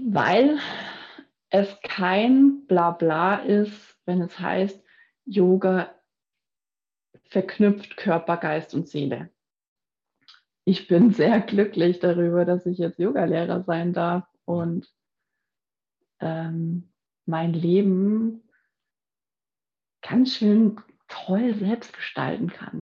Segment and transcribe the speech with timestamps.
[0.00, 0.58] weil
[1.50, 4.82] es kein Blabla ist, wenn es heißt,
[5.24, 5.94] Yoga
[7.24, 9.30] verknüpft Körper, Geist und Seele.
[10.64, 14.92] Ich bin sehr glücklich darüber, dass ich jetzt Yogalehrer sein darf und
[16.20, 16.92] ähm,
[17.24, 18.48] mein Leben
[20.02, 22.78] ganz schön toll selbst gestalten kann.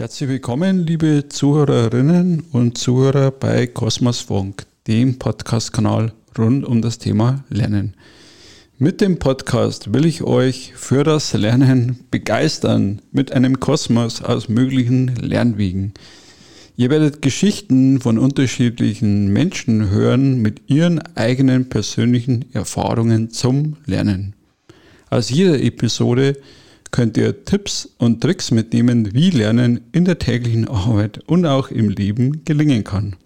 [0.00, 7.44] Herzlich willkommen, liebe Zuhörerinnen und Zuhörer bei Kosmos Funk, dem Podcast-Kanal rund um das Thema
[7.50, 7.92] Lernen.
[8.78, 15.16] Mit dem Podcast will ich euch für das Lernen begeistern mit einem Kosmos aus möglichen
[15.16, 15.92] Lernwegen.
[16.78, 24.34] Ihr werdet Geschichten von unterschiedlichen Menschen hören mit ihren eigenen persönlichen Erfahrungen zum Lernen.
[25.10, 26.38] Aus jeder Episode
[26.90, 31.88] könnt ihr Tipps und Tricks mitnehmen, wie Lernen in der täglichen Arbeit und auch im
[31.88, 33.16] Leben gelingen kann.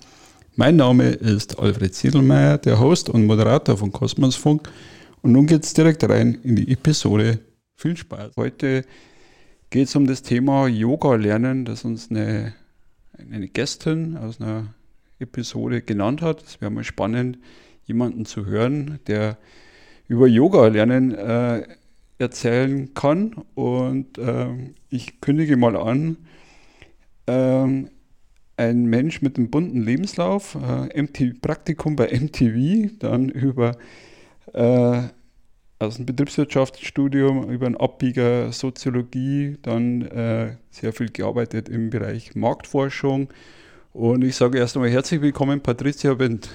[0.56, 4.70] Mein Name ist Alfred Siedelmeier, der Host und Moderator von Kosmosfunk.
[5.22, 7.40] Und nun geht es direkt rein in die Episode.
[7.76, 8.32] Viel Spaß.
[8.36, 8.84] Heute
[9.70, 12.54] geht es um das Thema Yoga lernen, das uns eine,
[13.30, 14.74] eine Gästin aus einer
[15.18, 16.44] Episode genannt hat.
[16.44, 17.38] Es wäre mal spannend,
[17.86, 19.38] jemanden zu hören, der
[20.06, 21.66] über Yoga lernen äh,
[22.18, 23.34] erzählen kann.
[23.54, 26.18] Und ähm, ich kündige mal an,
[27.26, 27.90] ähm,
[28.56, 33.76] ein Mensch mit einem bunten Lebenslauf, äh, MTV, Praktikum bei MTV, dann über
[34.52, 35.02] äh,
[35.80, 43.32] aus dem Betriebswirtschaftsstudium, über einen Abbieger Soziologie, dann äh, sehr viel gearbeitet im Bereich Marktforschung.
[43.92, 46.48] Und ich sage erst einmal herzlich willkommen, Patricia Wendt.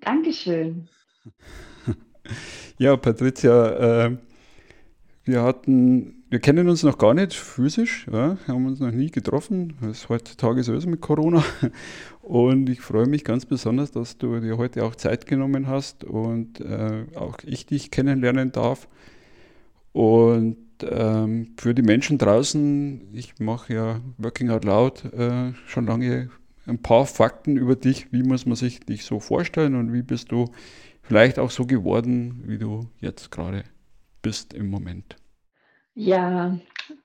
[0.00, 0.88] Dankeschön.
[2.80, 4.16] Ja, Patricia, äh,
[5.24, 9.74] wir hatten, wir kennen uns noch gar nicht physisch, ja, haben uns noch nie getroffen,
[9.80, 11.44] was heutzutage so ist mit Corona.
[12.22, 16.62] Und ich freue mich ganz besonders, dass du dir heute auch Zeit genommen hast und
[16.62, 18.88] äh, auch ich dich kennenlernen darf.
[19.92, 26.30] Und ähm, für die Menschen draußen, ich mache ja Working Out Loud äh, schon lange
[26.64, 28.10] ein paar Fakten über dich.
[28.10, 30.46] Wie muss man sich dich so vorstellen und wie bist du
[31.02, 33.64] vielleicht auch so geworden, wie du jetzt gerade
[34.22, 35.16] bist im Moment?
[35.94, 36.58] Ja,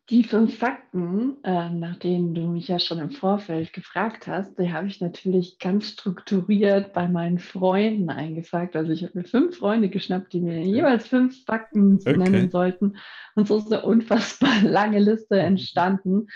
[0.09, 4.71] die fünf Fakten, äh, nach denen du mich ja schon im Vorfeld gefragt hast, die
[4.71, 8.75] habe ich natürlich ganz strukturiert bei meinen Freunden eingefragt.
[8.75, 12.17] Also ich habe mir fünf Freunde geschnappt, die mir jeweils fünf Fakten okay.
[12.17, 12.97] nennen sollten.
[13.35, 16.27] Und so ist eine unfassbar lange Liste entstanden.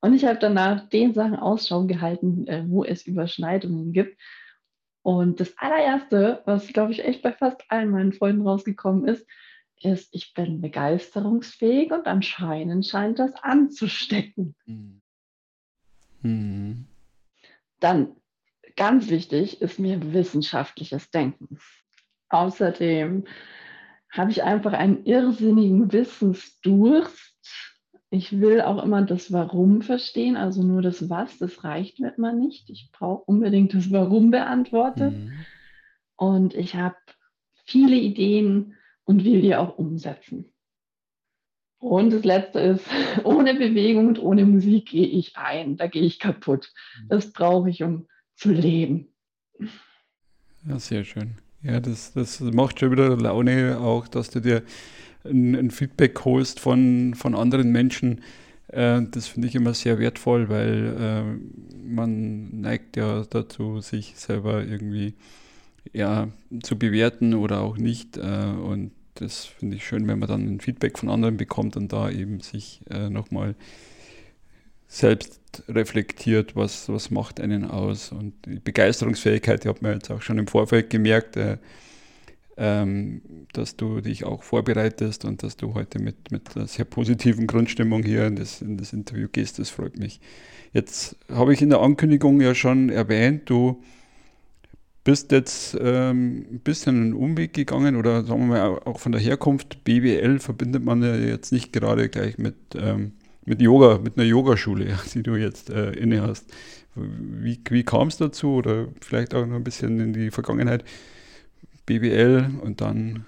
[0.00, 4.18] Und ich habe danach den Sachen Ausschau gehalten, äh, wo es Überschneidungen gibt.
[5.02, 9.26] Und das allererste, was, glaube ich, echt bei fast allen meinen Freunden rausgekommen ist,
[9.82, 14.54] ist, ich bin begeisterungsfähig und anscheinend scheint das anzustecken.
[16.20, 16.86] Mhm.
[17.78, 18.16] Dann,
[18.76, 21.58] ganz wichtig, ist mir wissenschaftliches Denken.
[22.28, 23.24] Außerdem
[24.10, 27.29] habe ich einfach einen irrsinnigen Wissensdurst
[28.10, 32.32] ich will auch immer das Warum verstehen, also nur das Was, das reicht mir immer
[32.32, 32.68] nicht.
[32.68, 35.16] Ich brauche unbedingt das Warum beantwortet.
[35.16, 35.32] Mhm.
[36.16, 36.96] Und ich habe
[37.64, 40.52] viele Ideen und will die auch umsetzen.
[41.78, 42.84] Und das Letzte ist,
[43.24, 46.72] ohne Bewegung und ohne Musik gehe ich ein, da gehe ich kaputt.
[47.08, 49.14] Das brauche ich, um zu leben.
[50.66, 51.36] Ja, sehr schön.
[51.62, 54.62] Ja, das, das macht schon wieder Laune, auch dass du dir
[55.24, 58.22] ein, ein Feedback holst von, von anderen Menschen.
[58.68, 64.64] Äh, das finde ich immer sehr wertvoll, weil äh, man neigt ja dazu, sich selber
[64.64, 65.14] irgendwie
[65.92, 66.28] ja,
[66.62, 68.16] zu bewerten oder auch nicht.
[68.16, 71.92] Äh, und das finde ich schön, wenn man dann ein Feedback von anderen bekommt und
[71.92, 73.54] da eben sich äh, nochmal
[74.88, 78.12] selbst reflektiert, was, was macht einen aus.
[78.12, 81.58] Und die Begeisterungsfähigkeit, die hat man jetzt auch schon im Vorfeld gemerkt, äh,
[82.60, 83.22] ähm,
[83.54, 88.02] dass du dich auch vorbereitest und dass du heute mit, mit einer sehr positiven Grundstimmung
[88.02, 89.58] hier in das, in das Interview gehst.
[89.58, 90.20] Das freut mich.
[90.74, 93.82] Jetzt habe ich in der Ankündigung ja schon erwähnt, du
[95.04, 99.22] bist jetzt ähm, ein bisschen einen Umweg gegangen oder sagen wir mal auch von der
[99.22, 99.82] Herkunft.
[99.84, 103.12] BWL verbindet man ja jetzt nicht gerade gleich mit, ähm,
[103.46, 106.52] mit Yoga, mit einer Yogaschule, die du jetzt äh, inne hast.
[106.94, 110.84] Wie, wie kam es dazu oder vielleicht auch noch ein bisschen in die Vergangenheit?
[111.90, 113.24] BWL und dann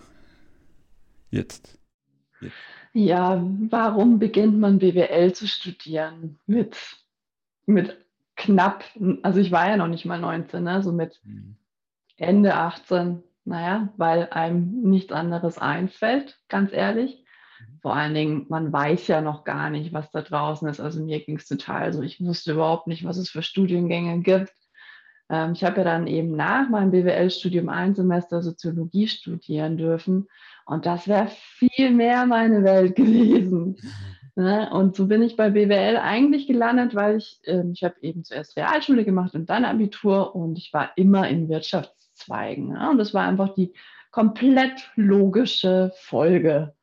[1.30, 1.80] jetzt.
[2.40, 2.54] jetzt.
[2.92, 6.38] Ja, warum beginnt man BWL zu studieren?
[6.46, 6.76] Mit,
[7.66, 7.96] mit
[8.36, 8.84] knapp,
[9.24, 10.80] also ich war ja noch nicht mal 19, ne?
[10.80, 11.56] so mit hm.
[12.16, 17.24] Ende 18, naja, weil einem nichts anderes einfällt, ganz ehrlich.
[17.80, 20.78] Vor allen Dingen, man weiß ja noch gar nicht, was da draußen ist.
[20.78, 22.02] Also mir ging es total so.
[22.02, 24.52] Ich wusste überhaupt nicht, was es für Studiengänge gibt.
[25.32, 30.28] Ähm, ich habe ja dann eben nach meinem BWL-Studium ein Semester Soziologie studieren dürfen.
[30.66, 33.78] Und das wäre viel mehr meine Welt gewesen.
[34.36, 34.44] Mhm.
[34.44, 34.70] Ne?
[34.72, 38.56] Und so bin ich bei BWL eigentlich gelandet, weil ich, äh, ich habe eben zuerst
[38.56, 42.68] Realschule gemacht und dann Abitur und ich war immer in Wirtschaftszweigen.
[42.68, 42.90] Ne?
[42.90, 43.72] Und das war einfach die
[44.10, 46.74] komplett logische Folge.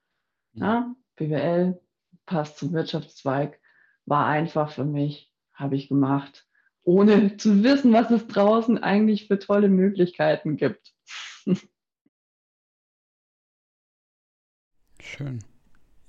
[0.54, 0.96] Ne?
[1.16, 1.80] BWL
[2.26, 3.60] passt zum Wirtschaftszweig,
[4.06, 6.49] war einfach für mich, habe ich gemacht
[6.90, 10.92] ohne zu wissen, was es draußen eigentlich für tolle Möglichkeiten gibt.
[15.00, 15.44] Schön.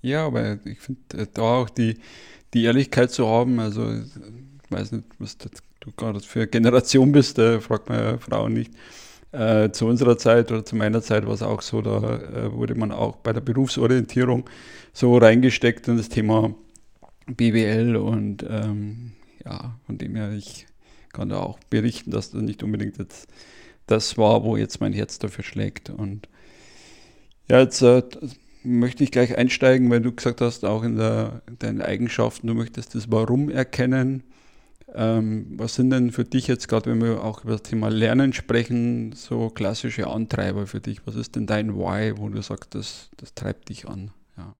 [0.01, 1.99] Ja, aber ich finde äh, da auch die,
[2.55, 5.51] die Ehrlichkeit zu haben, also ich weiß nicht, was du
[5.97, 8.73] gerade für Generation bist, äh, fragt meine Frau nicht.
[9.33, 12.75] Äh, zu unserer Zeit oder zu meiner Zeit war es auch so, da äh, wurde
[12.75, 14.49] man auch bei der Berufsorientierung
[14.95, 16.55] so reingesteckt in das Thema
[17.27, 19.13] BWL und ähm,
[19.45, 20.67] ja, von dem her, ich
[21.13, 23.29] kann da auch berichten, dass das nicht unbedingt jetzt
[23.87, 25.91] das war, wo jetzt mein Herz dafür schlägt.
[25.91, 26.29] Und
[27.49, 28.03] ja, jetzt äh,
[28.63, 32.55] möchte ich gleich einsteigen, weil du gesagt hast, auch in, der, in deinen Eigenschaften, du
[32.55, 34.23] möchtest das Warum erkennen.
[34.93, 38.33] Ähm, was sind denn für dich jetzt, gerade wenn wir auch über das Thema Lernen
[38.33, 41.07] sprechen, so klassische Antreiber für dich?
[41.07, 44.11] Was ist denn dein Why, wo du sagst, das, das treibt dich an?
[44.37, 44.57] Ja.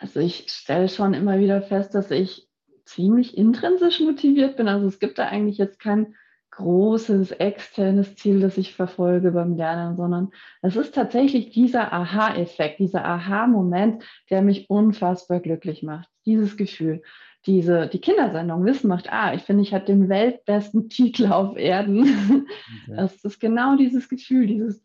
[0.00, 2.48] Also ich stelle schon immer wieder fest, dass ich
[2.84, 4.68] ziemlich intrinsisch motiviert bin.
[4.68, 6.14] Also es gibt da eigentlich jetzt kein
[6.50, 10.30] großes externes Ziel, das ich verfolge beim Lernen, sondern
[10.62, 16.08] es ist tatsächlich dieser Aha-Effekt, dieser Aha-Moment, der mich unfassbar glücklich macht.
[16.26, 17.02] Dieses Gefühl,
[17.46, 22.46] diese, die Kindersendung Wissen macht, ah, ich finde, ich habe den weltbesten Titel auf Erden.
[22.84, 22.96] Okay.
[22.96, 24.84] Das ist genau dieses Gefühl, dieses,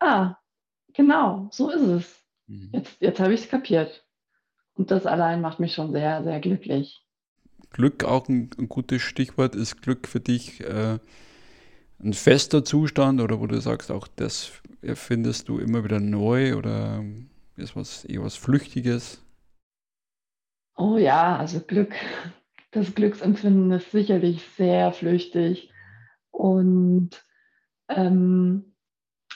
[0.00, 0.36] ah,
[0.92, 2.24] genau, so ist es.
[2.48, 2.70] Mhm.
[2.72, 4.04] Jetzt, jetzt habe ich es kapiert.
[4.74, 7.01] Und das allein macht mich schon sehr, sehr glücklich.
[7.72, 9.54] Glück auch ein, ein gutes Stichwort.
[9.54, 10.98] Ist Glück für dich äh,
[12.02, 14.52] ein fester Zustand oder wo du sagst, auch das
[14.82, 17.04] erfindest du immer wieder neu oder
[17.56, 19.22] ist was eher was Flüchtiges?
[20.76, 21.94] Oh ja, also Glück,
[22.70, 25.70] das Glücksempfinden ist sicherlich sehr flüchtig
[26.30, 27.10] und
[27.88, 28.74] ähm,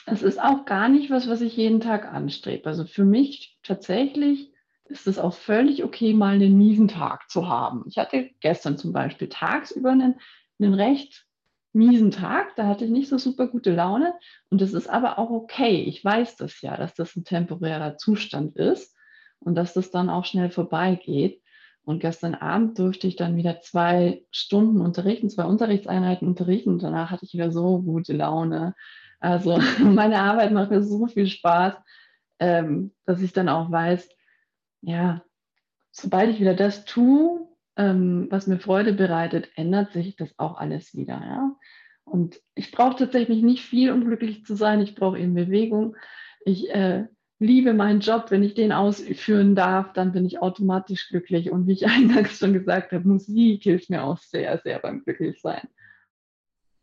[0.05, 2.67] es ist auch gar nicht was, was ich jeden Tag anstrebe.
[2.67, 4.51] Also für mich tatsächlich
[4.89, 7.83] ist es auch völlig okay, mal einen miesen Tag zu haben.
[7.87, 10.15] Ich hatte gestern zum Beispiel tagsüber einen,
[10.59, 11.25] einen recht
[11.73, 14.13] miesen Tag, da hatte ich nicht so super gute Laune
[14.49, 15.83] und das ist aber auch okay.
[15.83, 18.95] Ich weiß das ja, dass das ein temporärer Zustand ist
[19.39, 21.41] und dass das dann auch schnell vorbeigeht.
[21.83, 27.23] Und gestern Abend durfte ich dann wieder zwei Stunden unterrichten, zwei Unterrichtseinheiten unterrichten danach hatte
[27.23, 28.75] ich wieder so gute Laune.
[29.19, 31.75] Also meine Arbeit macht mir so viel Spaß,
[32.39, 34.09] ähm, dass ich dann auch weiß,
[34.81, 35.23] ja,
[35.91, 40.93] sobald ich wieder das tue, ähm, was mir Freude bereitet, ändert sich das auch alles
[40.95, 41.21] wieder.
[41.21, 41.55] Ja?
[42.03, 44.81] Und ich brauche tatsächlich nicht viel, um glücklich zu sein.
[44.81, 45.95] Ich brauche eben Bewegung.
[46.45, 47.05] Ich äh,
[47.39, 48.31] liebe meinen Job.
[48.31, 51.51] Wenn ich den ausführen darf, dann bin ich automatisch glücklich.
[51.51, 55.67] Und wie ich eingangs schon gesagt habe, Musik hilft mir auch sehr, sehr beim Glücklichsein.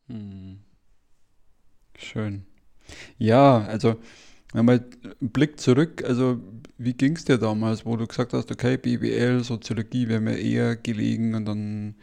[0.09, 0.61] Hm.
[1.97, 2.47] Schön.
[3.19, 3.97] Ja, also
[4.55, 6.41] wenn man einen Blick zurück, also
[6.79, 10.77] wie ging es dir damals, wo du gesagt hast, okay, BWL, Soziologie wäre mir eher
[10.77, 11.97] gelegen und dann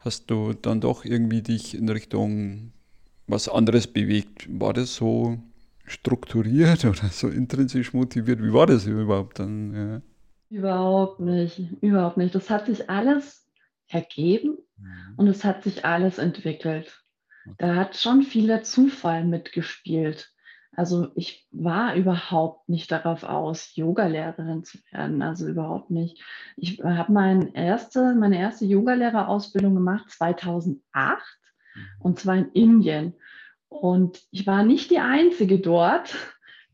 [0.00, 2.72] hast du dann doch irgendwie dich in Richtung
[3.26, 4.46] was anderes bewegt.
[4.48, 5.38] War das so
[5.86, 8.42] strukturiert oder so intrinsisch motiviert?
[8.42, 9.74] Wie war das überhaupt dann?
[9.74, 10.58] Ja.
[10.58, 12.34] Überhaupt nicht, überhaupt nicht.
[12.34, 13.48] Das hat sich alles
[13.88, 15.14] ergeben mhm.
[15.16, 17.02] und es hat sich alles entwickelt.
[17.58, 20.33] Da hat schon vieler Zufall mitgespielt.
[20.76, 25.22] Also ich war überhaupt nicht darauf aus, Yogalehrerin zu werden.
[25.22, 26.22] Also überhaupt nicht.
[26.56, 30.80] Ich habe mein erste, meine erste Yogalehrerausbildung gemacht 2008
[31.74, 31.80] mhm.
[32.00, 33.14] und zwar in Indien.
[33.68, 36.14] Und ich war nicht die Einzige dort,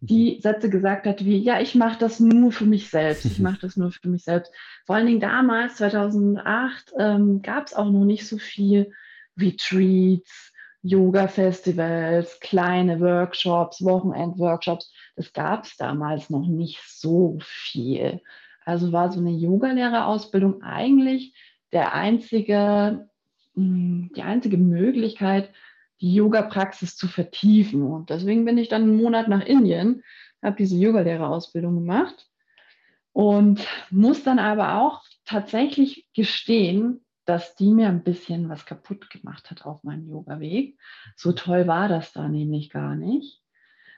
[0.01, 0.41] die mhm.
[0.41, 3.25] Sätze gesagt hat wie, ja, ich mache das nur für mich selbst.
[3.25, 4.53] Ich mache das nur für mich selbst.
[4.87, 8.93] Vor allen Dingen damals, 2008, ähm, gab es auch noch nicht so viel
[9.39, 10.50] Retreats,
[10.83, 14.93] Yoga-Festivals, kleine Workshops, Wochenend-Workshops.
[15.17, 18.21] Das gab es damals noch nicht so viel.
[18.65, 21.35] Also war so eine Yogalehrerausbildung eigentlich
[21.73, 23.09] der einzige,
[23.55, 25.51] hm, die einzige Möglichkeit,
[26.01, 27.83] die Yoga-Praxis zu vertiefen.
[27.83, 30.03] Und deswegen bin ich dann einen Monat nach Indien,
[30.43, 32.27] habe diese Yogalehrerausbildung gemacht
[33.13, 39.53] und muss dann aber auch tatsächlich gestehen, dass die mir ein bisschen was kaputt gemacht
[39.53, 40.77] hat auf meinem Yoga-Weg.
[41.15, 43.41] So toll war das da nämlich gar nicht.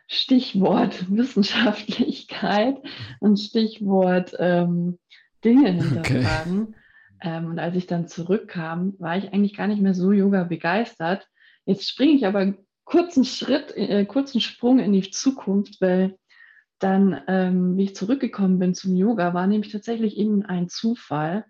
[0.06, 2.76] Stichwort Wissenschaftlichkeit
[3.20, 4.98] und Stichwort ähm,
[5.42, 6.62] Dinge hinterfragen.
[6.62, 6.74] Okay.
[7.22, 11.26] Ähm, und als ich dann zurückkam, war ich eigentlich gar nicht mehr so Yoga begeistert.
[11.64, 12.52] Jetzt springe ich aber
[12.84, 16.18] kurzen Schritt, äh, kurzen Sprung in die Zukunft, weil
[16.80, 21.46] dann, ähm, wie ich zurückgekommen bin zum Yoga, war nämlich tatsächlich eben ein Zufall.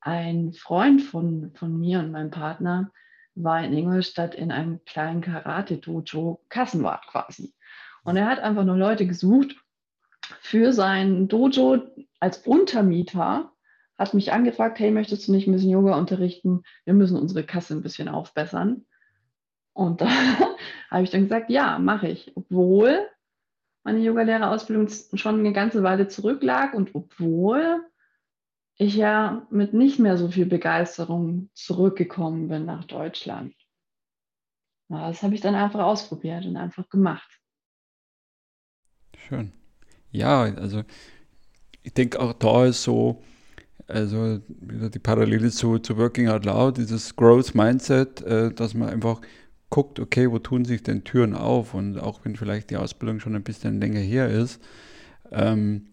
[0.00, 2.92] Ein Freund von, von mir und meinem Partner
[3.34, 7.54] war in Ingolstadt in einem kleinen Karate-Dojo, Kassenwart quasi.
[8.04, 9.56] Und er hat einfach nur Leute gesucht
[10.40, 11.82] für sein Dojo
[12.20, 13.52] als Untermieter,
[13.96, 16.62] hat mich angefragt, hey, möchtest du nicht ein bisschen Yoga unterrichten?
[16.84, 18.86] Wir müssen unsere Kasse ein bisschen aufbessern.
[19.72, 20.08] Und da
[20.90, 22.32] habe ich dann gesagt, ja, mache ich.
[22.36, 23.06] Obwohl
[23.82, 27.82] meine Yogalehrerausbildung schon eine ganze Weile zurücklag und obwohl
[28.78, 33.54] ich ja mit nicht mehr so viel Begeisterung zurückgekommen bin nach Deutschland.
[34.88, 37.28] Das habe ich dann einfach ausprobiert und einfach gemacht.
[39.16, 39.52] Schön.
[40.10, 40.84] Ja, also
[41.82, 43.22] ich denke auch da ist so,
[43.86, 48.88] also wieder die Parallele zu, zu Working Out Loud, dieses Growth Mindset, äh, dass man
[48.88, 49.20] einfach
[49.70, 51.74] guckt, okay, wo tun sich denn Türen auf?
[51.74, 54.62] Und auch wenn vielleicht die Ausbildung schon ein bisschen länger her ist,
[55.30, 55.88] ähm,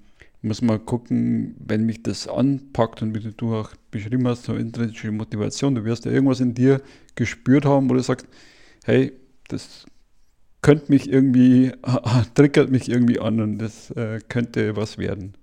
[0.45, 5.11] muss man gucken, wenn mich das anpackt und wie du auch beschrieben hast, so intrinsische
[5.11, 6.81] Motivation, du wirst ja irgendwas in dir
[7.15, 8.27] gespürt haben, wo du sagst,
[8.85, 9.13] hey,
[9.47, 9.85] das
[10.61, 11.73] könnte mich irgendwie,
[12.35, 15.33] triggert mich irgendwie an und das äh, könnte was werden.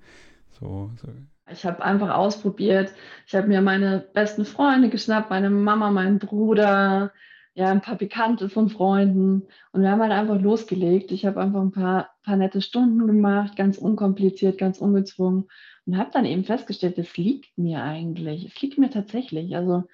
[0.58, 1.08] So, so.
[1.50, 2.92] Ich habe einfach ausprobiert.
[3.26, 7.12] Ich habe mir meine besten Freunde geschnappt, meine Mama, meinen Bruder,
[7.54, 9.42] ja, ein paar Bekannte von Freunden.
[9.72, 11.12] Und wir haben halt einfach losgelegt.
[11.12, 15.48] Ich habe einfach ein paar, paar nette Stunden gemacht, ganz unkompliziert, ganz ungezwungen.
[15.86, 18.46] Und habe dann eben festgestellt, es liegt mir eigentlich.
[18.46, 19.56] Es liegt mir tatsächlich.
[19.56, 19.84] Also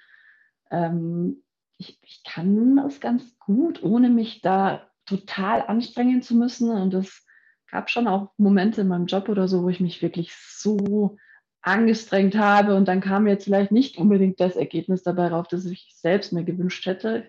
[0.71, 1.43] ähm,
[1.77, 6.69] ich, ich kann das ganz gut, ohne mich da total anstrengen zu müssen.
[6.69, 7.25] Und es
[7.71, 11.17] gab schon auch Momente in meinem Job oder so, wo ich mich wirklich so
[11.61, 15.93] angestrengt habe und dann kam jetzt vielleicht nicht unbedingt das Ergebnis dabei rauf, das ich
[15.93, 17.25] selbst mir gewünscht hätte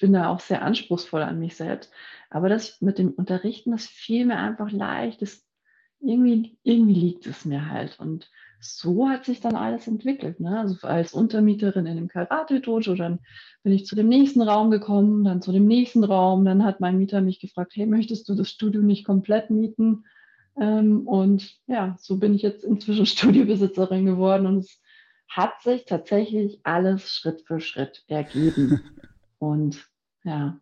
[0.00, 1.92] bin da auch sehr anspruchsvoll an mich selbst.
[2.30, 5.22] Aber das mit dem Unterrichten, das fiel mir einfach leicht.
[5.22, 5.44] Das,
[6.00, 7.98] irgendwie, irgendwie liegt es mir halt.
[7.98, 10.40] Und so hat sich dann alles entwickelt.
[10.40, 10.58] Ne?
[10.58, 13.20] Also als Untermieterin in dem Karate-Dojo, dann
[13.62, 16.44] bin ich zu dem nächsten Raum gekommen, dann zu dem nächsten Raum.
[16.44, 20.04] Dann hat mein Mieter mich gefragt, hey, möchtest du das Studio nicht komplett mieten?
[20.58, 24.80] Ähm, und ja, so bin ich jetzt inzwischen Studiobesitzerin geworden und es
[25.28, 28.80] hat sich tatsächlich alles Schritt für Schritt ergeben.
[29.38, 29.88] Und
[30.24, 30.60] ja,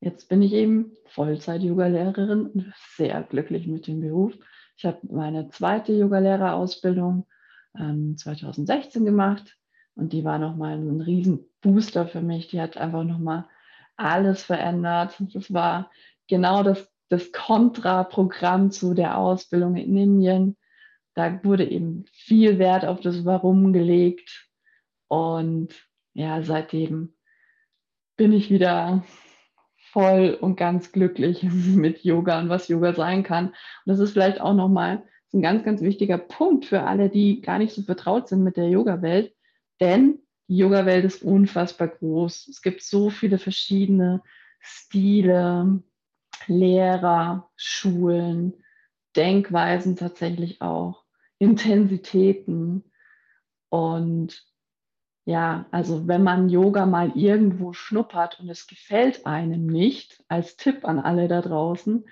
[0.00, 4.34] jetzt bin ich eben Vollzeit-Yoga-Lehrerin und sehr glücklich mit dem Beruf.
[4.76, 7.26] Ich habe meine zweite Yogalehrerausbildung
[7.78, 9.56] ähm, 2016 gemacht
[9.94, 12.48] und die war nochmal ein riesen Booster für mich.
[12.48, 13.46] Die hat einfach nochmal
[13.96, 15.16] alles verändert.
[15.32, 15.90] Das war
[16.28, 20.56] genau das, das Kontraprogramm zu der Ausbildung in Indien.
[21.14, 24.50] Da wurde eben viel Wert auf das Warum gelegt.
[25.08, 25.74] Und
[26.12, 27.15] ja, seitdem
[28.16, 29.04] bin ich wieder
[29.92, 31.42] voll und ganz glücklich
[31.74, 33.48] mit Yoga und was Yoga sein kann.
[33.48, 33.54] Und
[33.86, 37.74] das ist vielleicht auch nochmal ein ganz, ganz wichtiger Punkt für alle, die gar nicht
[37.74, 39.34] so vertraut sind mit der Yoga-Welt.
[39.80, 42.48] Denn die Yoga-Welt ist unfassbar groß.
[42.48, 44.22] Es gibt so viele verschiedene
[44.60, 45.82] Stile,
[46.46, 48.54] Lehrer, Schulen,
[49.16, 51.04] Denkweisen tatsächlich auch,
[51.38, 52.84] Intensitäten.
[53.68, 54.46] Und
[55.26, 60.84] ja, also wenn man Yoga mal irgendwo schnuppert und es gefällt einem nicht, als Tipp
[60.84, 62.06] an alle da draußen,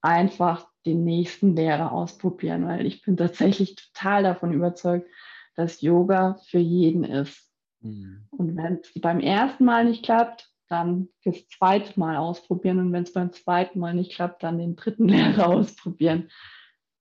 [0.00, 5.08] einfach den nächsten Lehrer ausprobieren, weil ich bin tatsächlich total davon überzeugt,
[5.54, 7.48] dass Yoga für jeden ist.
[7.82, 8.26] Mhm.
[8.30, 13.04] Und wenn es beim ersten Mal nicht klappt, dann das zweite Mal ausprobieren und wenn
[13.04, 16.30] es beim zweiten Mal nicht klappt, dann den dritten Lehrer ausprobieren.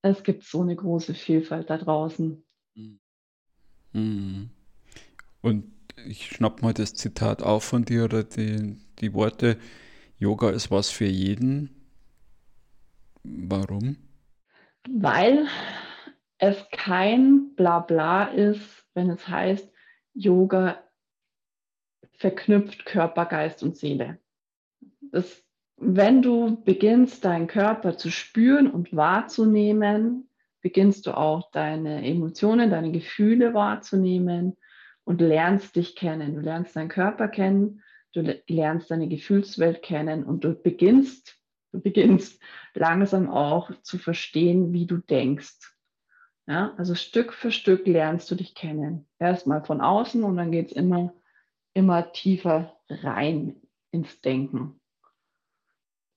[0.03, 2.45] Es gibt so eine große Vielfalt da draußen.
[3.93, 4.51] Mhm.
[5.45, 5.71] Und
[6.07, 9.59] ich schnapp mal das Zitat auf von dir oder die, die Worte,
[10.17, 11.69] Yoga ist was für jeden.
[13.23, 13.95] Warum?
[14.89, 15.45] Weil
[16.39, 19.71] es kein Blabla ist, wenn es heißt,
[20.15, 20.83] Yoga
[22.13, 24.17] verknüpft Körper, Geist und Seele.
[25.11, 25.43] Das,
[25.77, 30.27] wenn du beginnst, deinen Körper zu spüren und wahrzunehmen,
[30.61, 34.57] beginnst du auch deine Emotionen, deine Gefühle wahrzunehmen
[35.05, 36.35] und lernst dich kennen.
[36.35, 37.81] Du lernst deinen Körper kennen,
[38.13, 41.39] du lernst deine Gefühlswelt kennen und du beginnst,
[41.71, 42.41] du beginnst
[42.73, 45.75] langsam auch zu verstehen, wie du denkst.
[46.47, 49.07] Ja, also Stück für Stück lernst du dich kennen.
[49.17, 51.13] Erstmal von außen und dann geht es immer,
[51.73, 54.79] immer tiefer rein ins Denken.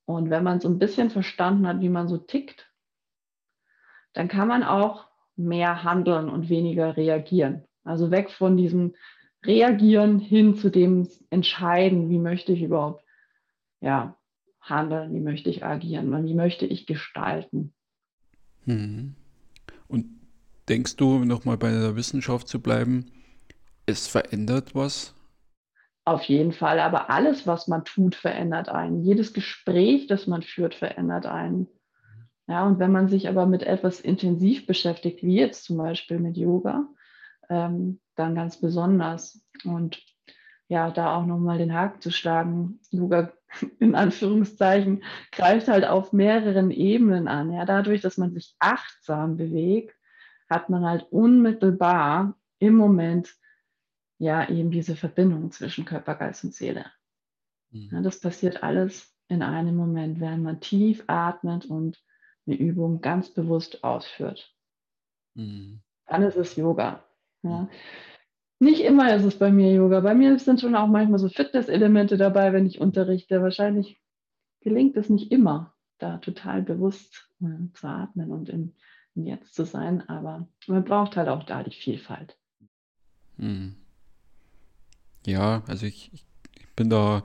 [0.04, 2.71] Und wenn man so ein bisschen verstanden hat, wie man so tickt,
[4.14, 7.68] dann kann man auch mehr handeln und weniger reagieren.
[7.88, 8.95] Also weg von diesem
[9.45, 13.02] Reagieren hin zu dem Entscheiden, wie möchte ich überhaupt
[13.80, 14.16] ja,
[14.61, 17.73] handeln, wie möchte ich agieren, wie möchte ich gestalten.
[18.64, 19.14] Mhm.
[19.87, 20.07] Und
[20.68, 23.07] denkst du, nochmal bei der Wissenschaft zu bleiben,
[23.87, 25.14] es verändert was?
[26.04, 29.02] Auf jeden Fall, aber alles, was man tut, verändert einen.
[29.02, 31.68] Jedes Gespräch, das man führt, verändert einen.
[32.49, 36.37] Ja, und wenn man sich aber mit etwas intensiv beschäftigt, wie jetzt zum Beispiel mit
[36.37, 36.88] Yoga,
[37.49, 39.45] ähm, dann ganz besonders.
[39.64, 40.02] Und
[40.69, 42.81] ja, da auch nochmal den Haken zu schlagen.
[42.90, 43.33] Yoga
[43.78, 45.02] in Anführungszeichen
[45.33, 47.52] greift halt auf mehreren Ebenen an.
[47.52, 49.97] Ja, dadurch, dass man sich achtsam bewegt,
[50.49, 53.35] hat man halt unmittelbar im Moment
[54.19, 56.87] ja eben diese Verbindung zwischen Körper, Geist und Seele.
[57.71, 57.90] Mhm.
[57.93, 62.02] Ja, das passiert alles in einem Moment, während man tief atmet und
[62.47, 64.55] eine Übung ganz bewusst ausführt.
[65.35, 65.81] Mhm.
[66.07, 67.05] Dann ist es Yoga.
[67.50, 67.69] Ja.
[68.61, 70.00] Nicht immer ist es bei mir Yoga.
[70.00, 73.40] Bei mir sind schon auch manchmal so Fitness-Elemente dabei, wenn ich unterrichte.
[73.40, 74.00] Wahrscheinlich
[74.61, 78.75] gelingt es nicht immer, da total bewusst äh, zu atmen und im,
[79.14, 80.09] im, Jetzt zu sein.
[80.09, 82.37] Aber man braucht halt auch da die Vielfalt.
[83.37, 83.76] Hm.
[85.25, 86.26] Ja, also ich, ich
[86.75, 87.23] bin da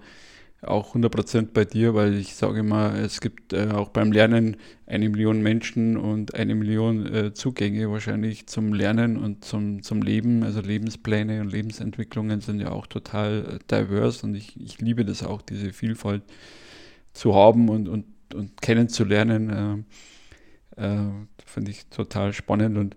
[0.65, 5.09] auch 100% bei dir, weil ich sage immer, es gibt äh, auch beim Lernen eine
[5.09, 10.43] Million Menschen und eine Million äh, Zugänge wahrscheinlich zum Lernen und zum, zum Leben.
[10.43, 15.23] Also Lebenspläne und Lebensentwicklungen sind ja auch total äh, diverse und ich, ich liebe das
[15.23, 16.23] auch, diese Vielfalt
[17.13, 19.85] zu haben und, und, und kennenzulernen.
[20.77, 21.09] Äh, äh,
[21.45, 22.95] Finde ich total spannend und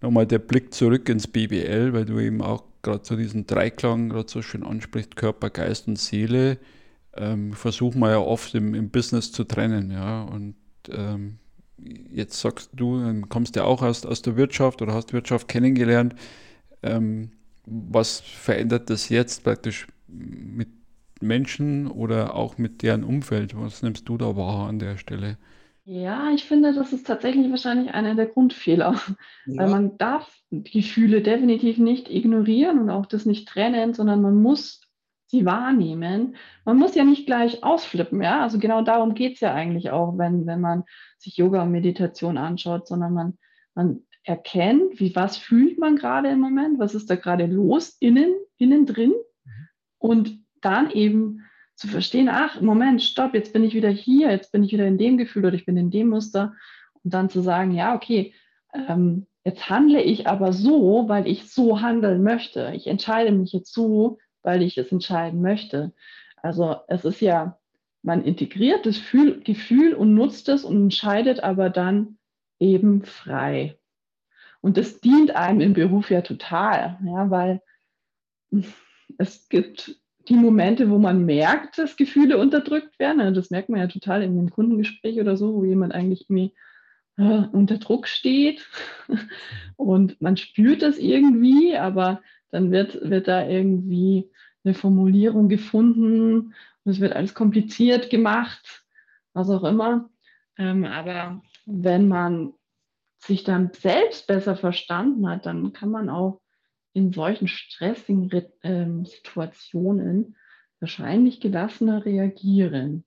[0.00, 4.28] nochmal der Blick zurück ins BBL, weil du eben auch gerade so diesen Dreiklang gerade
[4.28, 6.58] so schön anspricht, Körper, Geist und Seele,
[7.16, 10.22] ähm, versuchen wir ja oft im, im, Business zu trennen, ja.
[10.22, 10.54] Und
[10.90, 11.38] ähm,
[12.10, 16.14] jetzt sagst du, kommst ja auch aus, aus der Wirtschaft oder hast Wirtschaft kennengelernt.
[16.82, 17.32] Ähm,
[17.66, 20.68] was verändert das jetzt praktisch mit
[21.20, 23.56] Menschen oder auch mit deren Umfeld?
[23.56, 25.36] Was nimmst du da wahr an der Stelle?
[25.84, 29.00] Ja, ich finde, das ist tatsächlich wahrscheinlich einer der Grundfehler,
[29.46, 34.80] weil man darf Gefühle definitiv nicht ignorieren und auch das nicht trennen, sondern man muss
[35.26, 36.36] sie wahrnehmen.
[36.64, 38.42] Man muss ja nicht gleich ausflippen, ja.
[38.42, 40.84] Also genau darum geht es ja eigentlich auch, wenn, wenn man
[41.18, 43.38] sich Yoga und Meditation anschaut, sondern man,
[43.74, 48.34] man erkennt, wie was fühlt man gerade im Moment, was ist da gerade los innen,
[48.56, 49.12] innen drin
[49.44, 49.68] mhm.
[49.98, 51.42] und dann eben
[51.78, 54.98] zu verstehen, ach, Moment, stopp, jetzt bin ich wieder hier, jetzt bin ich wieder in
[54.98, 56.54] dem Gefühl oder ich bin in dem Muster.
[57.04, 58.34] Und dann zu sagen, ja, okay,
[58.74, 62.72] ähm, jetzt handle ich aber so, weil ich so handeln möchte.
[62.74, 65.92] Ich entscheide mich jetzt so, weil ich es entscheiden möchte.
[66.36, 67.58] Also es ist ja,
[68.02, 69.00] man integriert das
[69.44, 72.18] Gefühl und nutzt es und entscheidet aber dann
[72.58, 73.78] eben frei.
[74.60, 77.62] Und das dient einem im Beruf ja total, ja, weil
[79.18, 83.20] es gibt die Momente, wo man merkt, dass Gefühle unterdrückt werden.
[83.20, 86.54] Also das merkt man ja total in einem Kundengespräch oder so, wo jemand eigentlich irgendwie
[87.18, 88.66] unter Druck steht
[89.76, 94.30] und man spürt das irgendwie, aber dann wird, wird da irgendwie
[94.64, 96.54] eine Formulierung gefunden
[96.84, 98.84] und es wird alles kompliziert gemacht,
[99.32, 100.10] was auch immer.
[100.56, 102.54] Ähm, aber wenn man
[103.18, 106.40] sich dann selbst besser verstanden hat, dann kann man auch
[106.92, 108.30] in solchen stressigen
[108.62, 110.36] äh, Situationen
[110.80, 113.04] wahrscheinlich gelassener reagieren.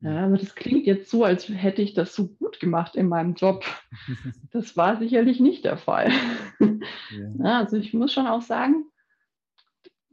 [0.00, 3.34] Ja, aber das klingt jetzt so, als hätte ich das so gut gemacht in meinem
[3.34, 3.64] Job.
[4.52, 6.12] Das war sicherlich nicht der Fall.
[6.60, 7.58] Ja.
[7.58, 8.84] also ich muss schon auch sagen,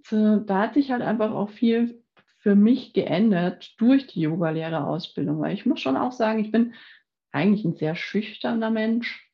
[0.09, 2.03] da hat sich halt einfach auch viel
[2.39, 6.73] für mich geändert durch die Yoga-Lehrerausbildung, weil ich muss schon auch sagen, ich bin
[7.31, 9.31] eigentlich ein sehr schüchterner Mensch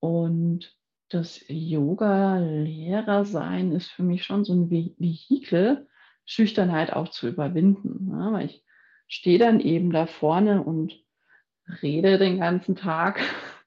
[0.00, 0.76] und
[1.08, 5.86] das Yoga-Lehrer sein ist für mich schon so ein Vehikel,
[6.24, 8.08] Schüchternheit auch zu überwinden.
[8.10, 8.65] Ja, weil ich
[9.08, 11.04] stehe dann eben da vorne und
[11.82, 13.20] rede den ganzen Tag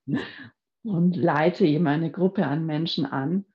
[0.84, 3.46] und leite eben eine Gruppe an Menschen an.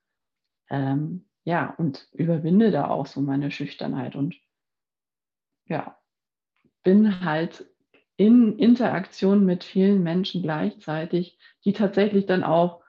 [0.70, 4.34] Ähm, ja, und überwinde da auch so meine Schüchternheit und
[5.66, 5.98] ja,
[6.82, 7.66] bin halt
[8.16, 12.84] in Interaktion mit vielen Menschen gleichzeitig, die tatsächlich dann auch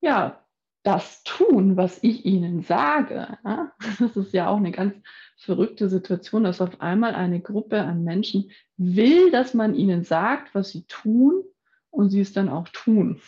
[0.00, 0.44] ja,
[0.88, 3.38] das tun, was ich ihnen sage.
[3.44, 3.72] Ja?
[3.98, 4.94] Das ist ja auch eine ganz
[5.36, 10.70] verrückte Situation, dass auf einmal eine Gruppe an Menschen will, dass man ihnen sagt, was
[10.70, 11.44] sie tun
[11.90, 13.20] und sie es dann auch tun.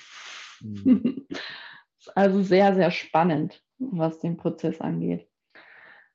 [0.60, 1.26] Mhm.
[1.98, 5.28] ist also sehr, sehr spannend, was den Prozess angeht.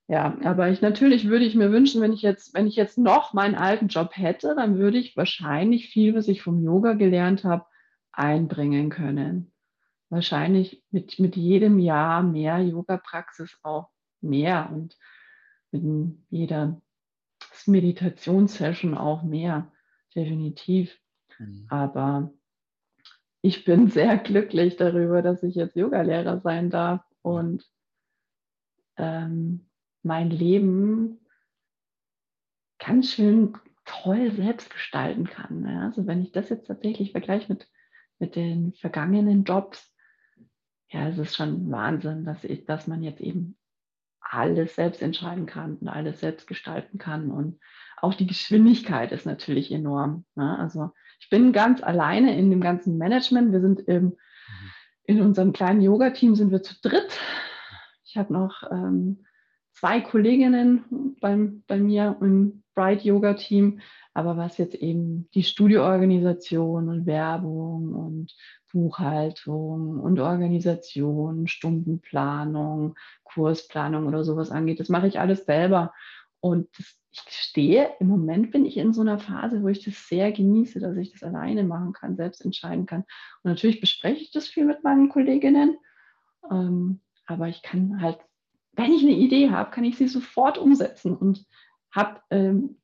[0.08, 3.34] Ja, aber ich natürlich würde ich mir wünschen, wenn ich jetzt, wenn ich jetzt noch
[3.34, 7.66] meinen alten Job hätte, dann würde ich wahrscheinlich viel, was ich vom Yoga gelernt habe,
[8.12, 9.52] einbringen können.
[10.10, 13.90] Wahrscheinlich mit, mit jedem Jahr mehr Yoga-Praxis auch
[14.22, 14.98] mehr und
[15.72, 16.82] mit jeder
[17.66, 19.72] Meditationssession auch mehr,
[20.16, 21.00] definitiv.
[21.40, 21.66] Mhm.
[21.70, 22.34] Aber
[23.42, 27.66] ich bin sehr glücklich darüber, dass ich jetzt Yogalehrer sein darf und
[28.98, 29.68] ähm,
[30.04, 31.20] mein Leben
[32.80, 35.66] ganz schön toll selbst gestalten kann.
[35.66, 35.86] Ja?
[35.86, 37.68] Also wenn ich das jetzt tatsächlich vergleiche mit,
[38.20, 39.95] mit den vergangenen Jobs,
[40.90, 43.58] ja, es ist schon Wahnsinn, dass, ich, dass man jetzt eben
[44.20, 47.32] alles selbst entscheiden kann und alles selbst gestalten kann.
[47.32, 47.60] Und
[47.98, 50.26] auch die Geschwindigkeit ist natürlich enorm.
[50.36, 50.58] Ne?
[50.58, 53.52] Also ich bin ganz alleine in dem ganzen Management.
[53.52, 54.16] Wir sind im, mhm.
[55.04, 57.20] in unserem kleinen Yoga-Team sind wir zu dritt.
[58.04, 59.26] Ich habe noch ähm,
[59.76, 63.80] zwei Kolleginnen beim, bei mir im Bright Yoga Team,
[64.14, 68.36] aber was jetzt eben die Studioorganisation und Werbung und
[68.72, 75.94] Buchhaltung und Organisation, Stundenplanung, Kursplanung oder sowas angeht, das mache ich alles selber.
[76.42, 80.08] Und das, ich stehe, im Moment bin ich in so einer Phase, wo ich das
[80.08, 83.06] sehr genieße, dass ich das alleine machen kann, selbst entscheiden kann.
[83.44, 85.78] Und natürlich bespreche ich das viel mit meinen Kolleginnen,
[86.52, 88.20] ähm, aber ich kann halt
[88.76, 91.46] wenn ich eine Idee habe, kann ich sie sofort umsetzen und
[91.92, 92.78] habe ähm,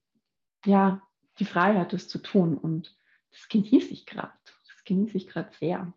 [0.65, 1.01] ja
[1.39, 2.57] die Freiheit, das zu tun.
[2.57, 2.95] Und
[3.31, 4.31] das genieße ich gerade.
[4.45, 5.93] Das genieße ich gerade sehr.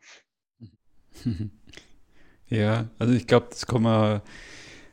[2.47, 4.21] Ja, also ich glaube, das kann man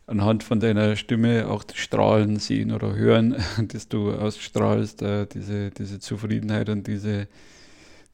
[0.08, 3.36] anhand von deiner Stimme auch strahlen sehen oder hören,
[3.68, 7.28] dass du ausstrahlst, äh, diese, diese Zufriedenheit und diese,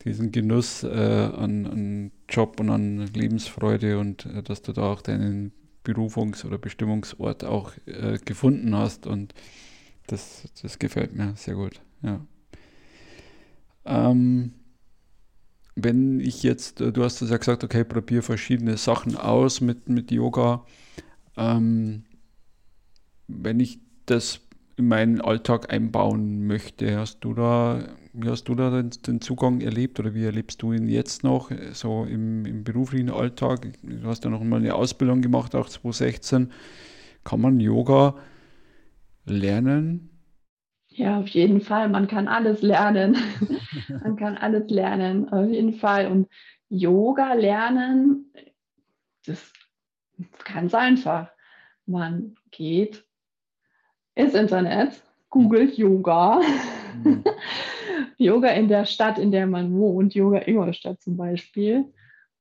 [0.04, 5.02] diesen Genuss äh, an, an Job und an Lebensfreude und äh, dass du da auch
[5.02, 5.52] deinen
[5.88, 9.08] Berufungs- oder Bestimmungsort auch äh, gefunden hast.
[9.08, 9.34] Und
[10.08, 11.82] das, das gefällt mir sehr gut.
[12.02, 12.26] Ja.
[13.86, 14.54] Ähm,
[15.76, 20.12] wenn ich jetzt, äh, du hast ja gesagt, okay, probiere verschiedene Sachen aus mit, mit
[20.12, 20.66] Yoga.
[21.38, 22.04] Ähm,
[23.28, 24.42] wenn ich das
[24.76, 27.88] in meinen Alltag einbauen möchte, hast du da
[28.20, 31.52] wie hast du da den, den, Zugang erlebt oder wie erlebst du ihn jetzt noch,
[31.74, 33.68] so im, im beruflichen Alltag?
[33.84, 36.52] Du hast ja noch mal eine Ausbildung gemacht, auch 2016.
[37.24, 38.16] Kann man Yoga
[39.26, 40.10] lernen?
[40.90, 41.90] Ja, auf jeden Fall.
[41.90, 43.18] Man kann alles lernen.
[44.04, 46.08] man kann alles lernen, auf jeden Fall.
[46.08, 46.28] Und
[46.70, 48.34] Yoga lernen,
[49.28, 49.54] das
[50.18, 51.30] ist ganz einfach.
[51.86, 53.06] Man geht
[54.16, 56.42] ins Internet, googelt Yoga.
[57.04, 57.24] Mhm.
[58.18, 61.86] Yoga in der Stadt, in der man wohnt, Yoga Ingolstadt zum Beispiel,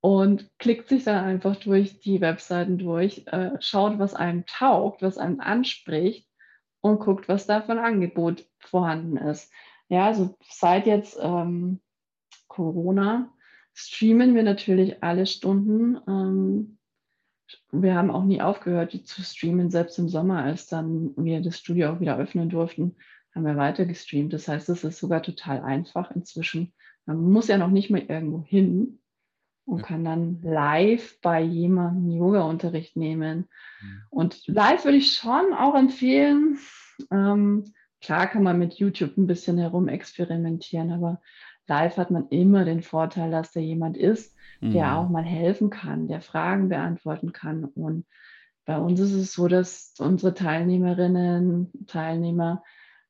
[0.01, 5.19] und klickt sich dann einfach durch die Webseiten durch, äh, schaut, was einem taugt, was
[5.19, 6.29] einem anspricht
[6.81, 9.53] und guckt, was da für ein Angebot vorhanden ist.
[9.89, 11.81] Ja, also seit jetzt ähm,
[12.47, 13.33] Corona
[13.75, 15.99] streamen wir natürlich alle Stunden.
[16.09, 16.79] Ähm,
[17.71, 21.91] wir haben auch nie aufgehört, zu streamen, selbst im Sommer, als dann wir das Studio
[21.91, 22.97] auch wieder öffnen durften
[23.37, 24.33] haben wir weiter gestreamt.
[24.33, 26.73] Das heißt, es ist sogar total einfach inzwischen.
[27.05, 28.99] Man muss ja noch nicht mal irgendwo hin
[29.67, 33.49] und kann dann live bei jemandem Yoga-Unterricht nehmen.
[33.81, 34.03] Mhm.
[34.09, 36.59] Und live würde ich schon auch empfehlen.
[37.11, 37.65] Ähm,
[38.01, 41.21] klar kann man mit YouTube ein bisschen herum experimentieren, aber
[41.67, 44.93] live hat man immer den Vorteil, dass da jemand ist, der mhm.
[44.93, 47.65] auch mal helfen kann, der Fragen beantworten kann.
[47.65, 48.07] Und
[48.65, 52.63] bei uns ist es so, dass unsere Teilnehmerinnen, Teilnehmer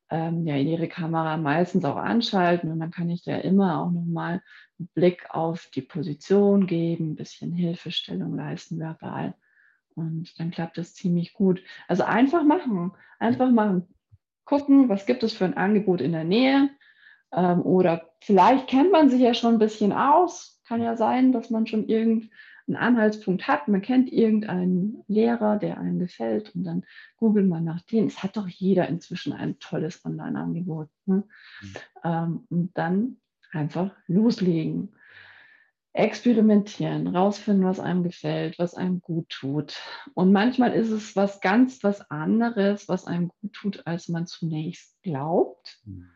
[0.09, 4.41] ähm, ja, ihre Kamera meistens auch anschalten und dann kann ich da immer auch nochmal
[4.79, 9.33] einen Blick auf die Position geben, ein bisschen Hilfestellung leisten verbal
[9.95, 11.61] und dann klappt das ziemlich gut.
[11.87, 13.87] Also einfach machen, einfach machen.
[14.45, 16.69] Gucken, was gibt es für ein Angebot in der Nähe
[17.33, 20.61] ähm, oder vielleicht kennt man sich ja schon ein bisschen aus.
[20.67, 22.29] Kann ja sein, dass man schon irgend
[22.67, 26.83] einen Anhaltspunkt hat, man kennt irgendeinen Lehrer, der einem gefällt und dann
[27.17, 28.07] googelt man nach dem.
[28.07, 30.89] Es hat doch jeder inzwischen ein tolles Online-Angebot.
[31.05, 31.23] Ne?
[31.61, 31.73] Mhm.
[32.03, 33.17] Ähm, und dann
[33.51, 34.89] einfach loslegen,
[35.93, 39.81] experimentieren, rausfinden, was einem gefällt, was einem gut tut.
[40.13, 45.01] Und manchmal ist es was ganz was anderes, was einem gut tut, als man zunächst
[45.01, 45.79] glaubt.
[45.85, 46.09] Mhm.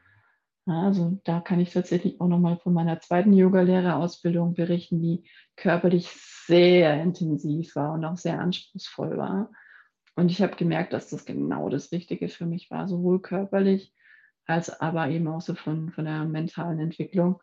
[0.71, 5.23] Also da kann ich tatsächlich auch nochmal von meiner zweiten Yoga-Lehrerausbildung berichten, die
[5.55, 9.51] körperlich sehr intensiv war und auch sehr anspruchsvoll war.
[10.15, 13.93] Und ich habe gemerkt, dass das genau das Richtige für mich war, sowohl körperlich
[14.45, 17.41] als aber eben auch so von, von der mentalen Entwicklung.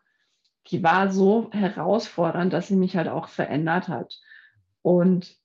[0.67, 4.19] Die war so herausfordernd, dass sie mich halt auch verändert hat.
[4.81, 5.35] Und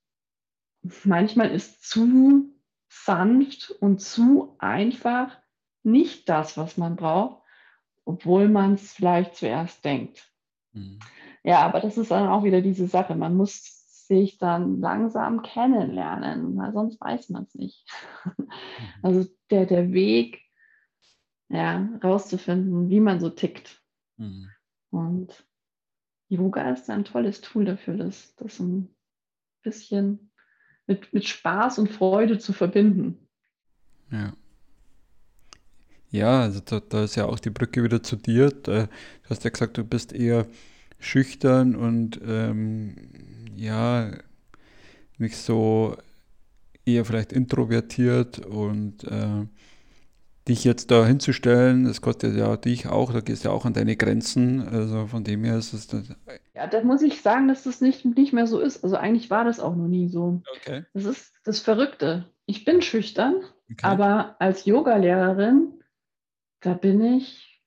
[1.04, 2.50] manchmal ist zu
[2.88, 5.36] sanft und zu einfach
[5.82, 7.43] nicht das, was man braucht,
[8.04, 10.30] obwohl man es vielleicht zuerst denkt.
[10.72, 10.98] Mhm.
[11.42, 13.14] Ja, aber das ist dann auch wieder diese Sache.
[13.14, 17.86] Man muss sich dann langsam kennenlernen, weil sonst weiß man es nicht.
[18.38, 18.48] Mhm.
[19.02, 20.42] Also der, der Weg,
[21.48, 23.82] ja, rauszufinden, wie man so tickt.
[24.16, 24.50] Mhm.
[24.90, 25.46] Und
[26.28, 28.94] Yoga ist ein tolles Tool dafür, das, das ein
[29.62, 30.30] bisschen
[30.86, 33.28] mit, mit Spaß und Freude zu verbinden.
[34.10, 34.32] Ja.
[36.14, 38.50] Ja, also da, da, ist ja auch die Brücke wieder zu dir.
[38.50, 38.88] Du
[39.28, 40.46] hast ja gesagt, du bist eher
[41.00, 42.94] schüchtern und ähm,
[43.56, 44.12] ja,
[45.18, 45.96] nicht so
[46.86, 49.46] eher vielleicht introvertiert und äh,
[50.46, 53.72] dich jetzt da hinzustellen, das kostet ja dich auch, da gehst du ja auch an
[53.72, 54.68] deine Grenzen.
[54.68, 55.88] Also von dem her ist es.
[55.88, 56.04] Das
[56.54, 58.84] ja, da muss ich sagen, dass das nicht, nicht mehr so ist.
[58.84, 60.42] Also eigentlich war das auch noch nie so.
[60.60, 60.84] Okay.
[60.94, 62.26] Das ist das Verrückte.
[62.46, 63.34] Ich bin schüchtern,
[63.68, 63.80] okay.
[63.82, 65.72] aber als Yogalehrerin,
[66.64, 67.60] da bin ich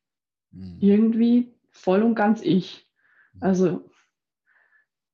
[0.52, 0.78] hm.
[0.80, 2.88] irgendwie voll und ganz ich.
[3.34, 3.44] Hm.
[3.44, 3.92] Also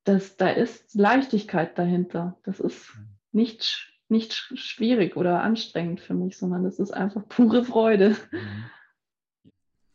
[0.03, 2.37] das, da ist Leichtigkeit dahinter.
[2.43, 3.07] Das ist hm.
[3.31, 8.15] nicht nicht schwierig oder anstrengend für mich, sondern es ist einfach pure Freude.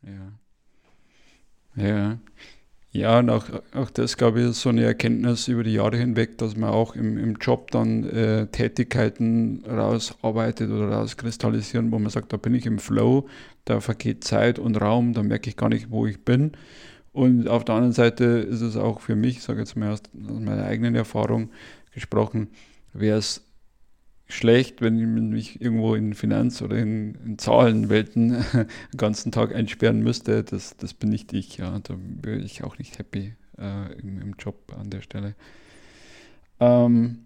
[0.01, 0.33] Ja.
[1.75, 2.19] Ja.
[2.91, 6.39] Ja, und auch, auch das, glaube ich, ist so eine Erkenntnis über die Jahre hinweg,
[6.39, 12.33] dass man auch im, im Job dann äh, Tätigkeiten rausarbeitet oder rauskristallisieren, wo man sagt,
[12.33, 13.27] da bin ich im Flow,
[13.65, 16.53] da vergeht Zeit und Raum, da merke ich gar nicht, wo ich bin.
[17.11, 20.39] Und auf der anderen Seite ist es auch für mich, sage jetzt mal aus, aus
[20.39, 21.51] meiner eigenen Erfahrung
[21.93, 22.49] gesprochen,
[22.93, 23.43] wäre es
[24.29, 30.01] schlecht, wenn ich mich irgendwo in Finanz- oder in, in Zahlenwelten den ganzen Tag einsperren
[30.01, 30.43] müsste.
[30.43, 31.57] Das, das bin nicht ich.
[31.57, 31.79] Ja.
[31.79, 35.35] Da wäre ich auch nicht happy äh, im, im, Job an der Stelle.
[36.59, 37.25] Ähm,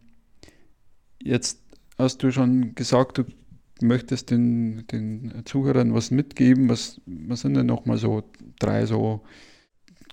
[1.21, 1.59] jetzt
[1.97, 3.25] hast du schon gesagt, du
[3.81, 6.69] möchtest den, den Zuhörern was mitgeben.
[6.69, 8.23] Was, was sind denn nochmal so
[8.59, 9.23] drei so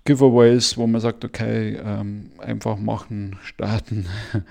[0.05, 4.07] Giveaways, wo man sagt, okay, ähm, einfach machen, starten.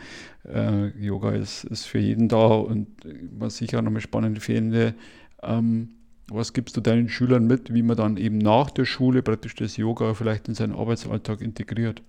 [0.47, 2.87] äh, Yoga ist, ist für jeden da und
[3.31, 4.93] was ich auch nochmal spannend finde,
[5.41, 5.95] ähm,
[6.31, 9.77] was gibst du deinen Schülern mit, wie man dann eben nach der Schule praktisch das
[9.77, 12.03] Yoga vielleicht in seinen Arbeitsalltag integriert?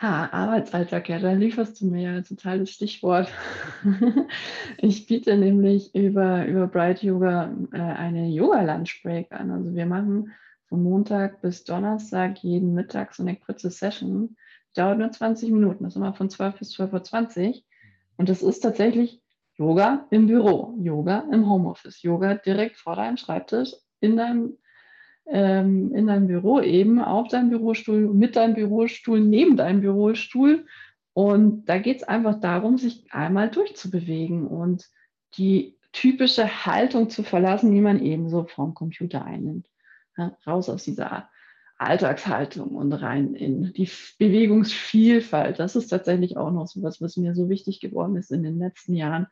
[0.00, 3.28] Ha, Arbeitsalltag, ja, da lieferst du mir ja ein totales Stichwort.
[4.78, 9.50] ich biete nämlich über, über Bright Yoga äh, eine Yoga-Lunch-Break an.
[9.50, 10.32] Also wir machen
[10.68, 14.36] von Montag bis Donnerstag jeden Mittag so eine kurze Session.
[14.74, 17.54] Dauert nur 20 Minuten, das ist immer von 12 bis 12.20 Uhr.
[18.16, 19.22] Und das ist tatsächlich
[19.56, 24.58] Yoga im Büro, Yoga im Homeoffice, Yoga direkt vor deinem Schreibtisch, in deinem,
[25.26, 30.66] ähm, in deinem Büro eben, auf deinem Bürostuhl, mit deinem Bürostuhl, neben deinem Bürostuhl.
[31.14, 34.88] Und da geht es einfach darum, sich einmal durchzubewegen und
[35.34, 39.66] die typische Haltung zu verlassen, die man eben so vom Computer einnimmt
[40.46, 41.28] raus aus dieser
[41.78, 45.58] Alltagshaltung und rein in die Bewegungsvielfalt.
[45.58, 48.58] Das ist tatsächlich auch noch so was, was mir so wichtig geworden ist in den
[48.58, 49.28] letzten Jahren.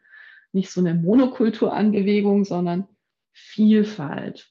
[0.53, 2.87] Nicht so eine Monokultur an Bewegung, sondern
[3.33, 4.51] Vielfalt.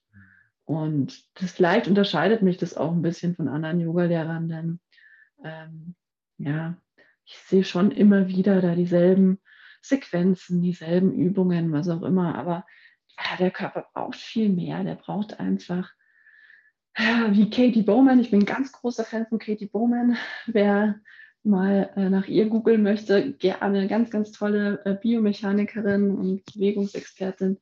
[0.65, 4.79] Und das vielleicht unterscheidet mich das auch ein bisschen von anderen Yoga-Lehrern, denn
[5.43, 5.95] ähm,
[6.37, 6.75] ja,
[7.23, 9.39] ich sehe schon immer wieder da dieselben
[9.81, 12.65] Sequenzen, dieselben Übungen, was auch immer, aber
[13.17, 14.83] ja, der Körper braucht viel mehr.
[14.83, 15.91] Der braucht einfach
[16.97, 18.19] wie Katie Bowman.
[18.19, 20.17] Ich bin ein ganz großer Fan von Katie Bowman.
[20.47, 20.99] Wer
[21.43, 27.59] mal äh, nach ihr googeln möchte, gerne ganz, ganz tolle äh, Biomechanikerin und Bewegungsexpertin.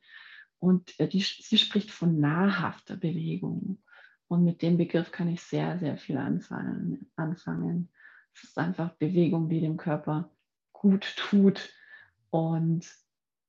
[0.60, 3.80] Und äh, die, sie spricht von nahrhafter Bewegung.
[4.28, 7.12] Und mit dem Begriff kann ich sehr, sehr viel anfangen.
[7.16, 7.90] anfangen.
[8.36, 10.32] Es ist einfach Bewegung, die dem Körper
[10.72, 11.70] gut tut
[12.30, 12.88] und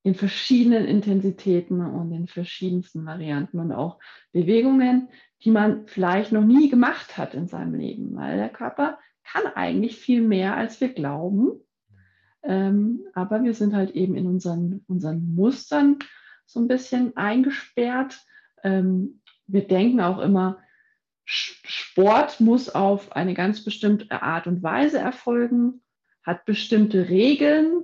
[0.02, 3.98] in verschiedenen Intensitäten und in verschiedensten Varianten und auch
[4.32, 5.08] Bewegungen,
[5.44, 9.96] die man vielleicht noch nie gemacht hat in seinem Leben, weil der Körper kann eigentlich
[9.96, 11.60] viel mehr, als wir glauben.
[12.42, 15.98] Ähm, aber wir sind halt eben in unseren, unseren Mustern
[16.46, 18.18] so ein bisschen eingesperrt.
[18.62, 20.58] Ähm, wir denken auch immer,
[21.26, 25.82] Sport muss auf eine ganz bestimmte Art und Weise erfolgen,
[26.22, 27.82] hat bestimmte Regeln,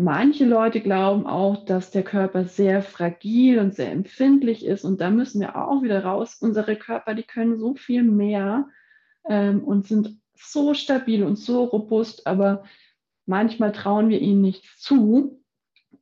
[0.00, 4.84] Manche Leute glauben auch, dass der Körper sehr fragil und sehr empfindlich ist.
[4.84, 6.36] Und da müssen wir auch wieder raus.
[6.40, 8.68] Unsere Körper, die können so viel mehr
[9.28, 12.62] ähm, und sind so stabil und so robust, aber
[13.26, 15.42] manchmal trauen wir ihnen nichts zu.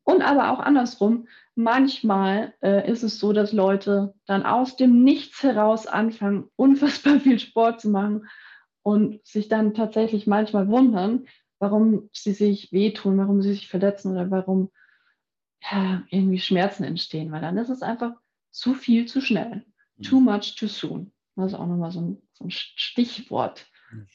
[0.04, 5.42] Und aber auch andersrum, manchmal äh, ist es so, dass Leute dann aus dem Nichts
[5.42, 8.26] heraus anfangen, unfassbar viel Sport zu machen
[8.82, 11.24] und sich dann tatsächlich manchmal wundern,
[11.59, 14.71] warum sie sich wehtun, warum sie sich verletzen oder warum
[15.62, 18.12] ja, irgendwie Schmerzen entstehen, weil dann ist es einfach
[18.51, 19.64] zu viel zu schnell.
[20.03, 20.27] Too mhm.
[20.27, 21.12] much too soon.
[21.37, 23.66] Das ist auch nochmal so ein, so ein Stichwort.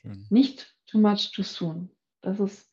[0.03, 1.91] Ja, Nicht too much too soon.
[2.21, 2.71] Das ist,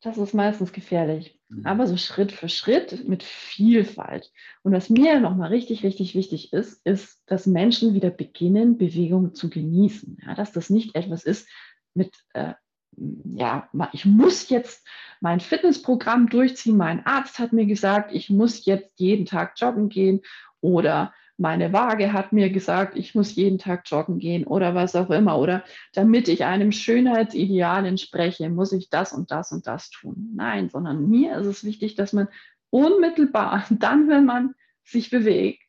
[0.00, 1.38] das ist meistens gefährlich.
[1.48, 1.66] Mhm.
[1.66, 4.30] Aber so Schritt für Schritt mit Vielfalt.
[4.62, 9.50] Und was mir nochmal richtig, richtig wichtig ist, ist, dass Menschen wieder beginnen, Bewegung zu
[9.50, 10.18] genießen.
[10.24, 11.48] Ja, dass das nicht etwas ist
[11.94, 12.54] mit, äh,
[12.96, 14.86] ja, ich muss jetzt
[15.20, 16.76] mein Fitnessprogramm durchziehen.
[16.76, 20.20] Mein Arzt hat mir gesagt, ich muss jetzt jeden Tag joggen gehen
[20.60, 25.08] oder meine Waage hat mir gesagt, ich muss jeden Tag joggen gehen oder was auch
[25.08, 25.38] immer.
[25.38, 30.32] Oder damit ich einem Schönheitsideal entspreche, muss ich das und das und das tun.
[30.34, 32.28] Nein, sondern mir ist es wichtig, dass man
[32.68, 35.62] unmittelbar, dann, wenn man sich bewegt,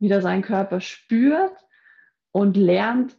[0.00, 1.56] wieder seinen Körper spürt
[2.32, 3.16] und lernt,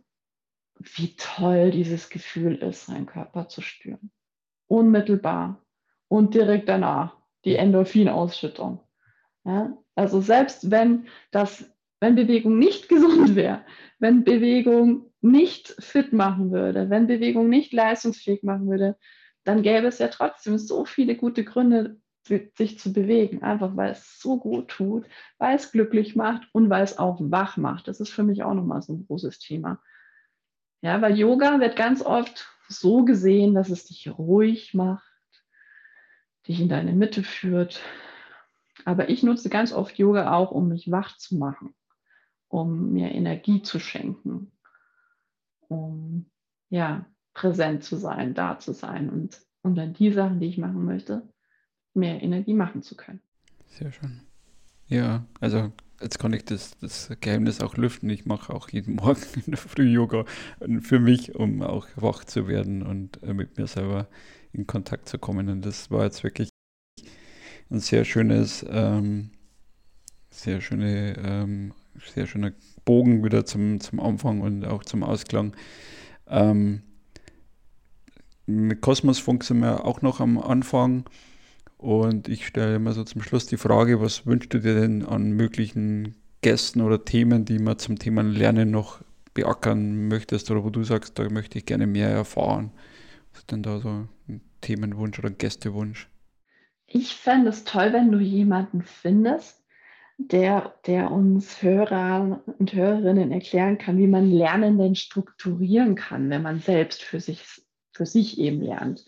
[0.96, 4.12] wie toll dieses Gefühl ist, seinen Körper zu spüren.
[4.68, 5.64] Unmittelbar
[6.08, 8.80] und direkt danach die Endorphinausschüttung.
[9.46, 9.78] Ja?
[9.96, 13.66] Also selbst wenn das, wenn Bewegung nicht gesund wäre,
[14.00, 18.98] wenn Bewegung nicht fit machen würde, wenn Bewegung nicht leistungsfähig machen würde,
[19.44, 24.20] dann gäbe es ja trotzdem so viele gute Gründe, sich zu bewegen, einfach weil es
[24.20, 25.06] so gut tut,
[25.38, 27.90] weil es glücklich macht und weil es auch wach macht.
[27.90, 29.82] Das ist für mich auch nochmal so ein großes Thema.
[30.84, 35.08] Ja, weil Yoga wird ganz oft so gesehen, dass es dich ruhig macht,
[36.46, 37.82] dich in deine Mitte führt,
[38.84, 41.74] aber ich nutze ganz oft Yoga auch, um mich wach zu machen,
[42.50, 44.52] um mir Energie zu schenken,
[45.70, 46.30] um
[46.70, 50.84] ja, präsent zu sein, da zu sein und, um dann die Sachen, die ich machen
[50.84, 51.30] möchte,
[51.94, 53.22] mehr Energie machen zu können.
[53.70, 54.20] Sehr schön.
[54.88, 55.72] Ja, also
[56.04, 58.10] jetzt kann ich das, das Geheimnis auch lüften.
[58.10, 60.26] Ich mache auch jeden Morgen in der Früh Yoga
[60.82, 64.08] für mich, um auch wach zu werden und äh, mit mir selber
[64.52, 65.50] in Kontakt zu kommen.
[65.50, 66.50] Und das war jetzt wirklich
[67.72, 69.32] ein sehr schönes, ähm,
[70.30, 71.74] sehr schöne, ähm,
[72.06, 72.52] sehr schöner
[72.86, 75.56] Bogen wieder zum, zum Anfang und auch zum Ausklang.
[76.28, 76.84] Ähm,
[78.46, 81.06] mit Kosmosfunk sind wir auch noch am Anfang
[81.84, 85.34] und ich stelle immer so zum Schluss die Frage, was wünschst du dir denn an
[85.34, 89.02] möglichen Gästen oder Themen, die man zum Thema Lernen noch
[89.34, 92.72] beackern möchtest oder wo du sagst, da möchte ich gerne mehr erfahren?
[93.32, 96.08] Was ist denn da so ein Themenwunsch oder Gästewunsch?
[96.88, 99.62] Ich fände es toll, wenn du jemanden findest,
[100.18, 106.44] der, der uns Hörer und Hörerinnen erklären kann, wie man Lernen denn strukturieren kann, wenn
[106.44, 107.44] man selbst für sich,
[107.92, 109.06] für sich eben lernt.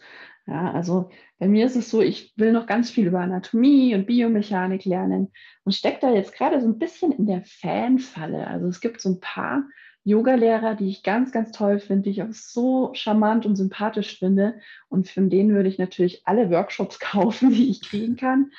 [0.47, 4.05] Ja, also bei mir ist es so, ich will noch ganz viel über Anatomie und
[4.05, 5.31] Biomechanik lernen
[5.63, 8.45] und stecke da jetzt gerade so ein bisschen in der Fanfalle.
[8.45, 9.63] Also es gibt so ein paar
[10.03, 14.59] Yoga-Lehrer, die ich ganz, ganz toll finde, die ich auch so charmant und sympathisch finde.
[14.87, 18.51] Und von denen würde ich natürlich alle Workshops kaufen, die ich kriegen kann.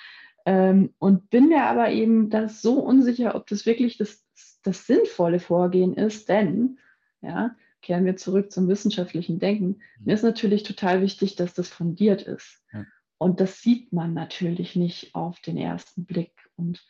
[0.45, 4.25] Ähm, und bin mir aber eben das so unsicher, ob das wirklich das,
[4.65, 6.79] das sinnvolle Vorgehen ist, denn,
[7.21, 9.81] ja, kehren wir zurück zum wissenschaftlichen Denken.
[10.01, 12.63] Mir ist natürlich total wichtig, dass das fundiert ist.
[12.73, 12.85] Ja.
[13.19, 16.33] Und das sieht man natürlich nicht auf den ersten Blick.
[16.57, 16.85] Und